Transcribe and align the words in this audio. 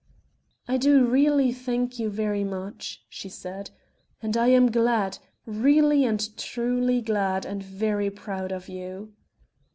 "I 0.67 0.77
do 0.77 1.05
really 1.05 1.51
thank 1.53 1.99
you 1.99 2.09
very 2.09 2.43
much," 2.43 3.05
she 3.07 3.29
said, 3.29 3.69
"and 4.19 4.35
I 4.35 4.47
am 4.47 4.71
glad 4.71 5.19
really 5.45 6.05
and 6.05 6.35
truly 6.37 7.01
glad, 7.01 7.45
and 7.45 7.61
very 7.61 8.09
proud 8.09 8.51
of 8.51 8.67
you...." 8.67 9.13